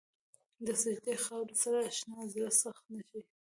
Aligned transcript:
د 0.65 0.67
سجدې 0.81 1.15
خاورې 1.23 1.55
سره 1.63 1.79
اشنا 1.89 2.19
زړه 2.33 2.49
سخت 2.61 2.83
نه 2.95 3.01
شي. 3.09 3.21